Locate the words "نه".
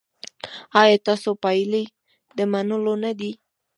3.03-3.11